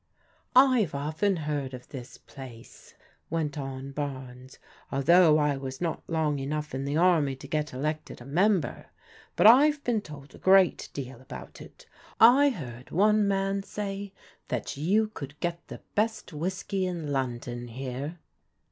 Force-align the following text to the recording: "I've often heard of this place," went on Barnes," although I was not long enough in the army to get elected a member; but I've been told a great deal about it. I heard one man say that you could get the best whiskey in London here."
"I've 0.55 0.95
often 0.95 1.35
heard 1.35 1.75
of 1.75 1.89
this 1.89 2.17
place," 2.17 2.95
went 3.29 3.55
on 3.55 3.91
Barnes," 3.91 4.57
although 4.91 5.37
I 5.37 5.57
was 5.57 5.79
not 5.79 6.01
long 6.09 6.39
enough 6.39 6.73
in 6.73 6.85
the 6.85 6.97
army 6.97 7.35
to 7.35 7.47
get 7.47 7.71
elected 7.71 8.19
a 8.19 8.25
member; 8.25 8.87
but 9.35 9.45
I've 9.45 9.83
been 9.83 10.01
told 10.01 10.33
a 10.33 10.39
great 10.39 10.89
deal 10.93 11.21
about 11.21 11.61
it. 11.61 11.85
I 12.19 12.49
heard 12.49 12.89
one 12.89 13.27
man 13.27 13.61
say 13.61 14.11
that 14.47 14.75
you 14.75 15.07
could 15.07 15.39
get 15.39 15.67
the 15.67 15.81
best 15.93 16.33
whiskey 16.33 16.87
in 16.87 17.11
London 17.11 17.67
here." 17.67 18.17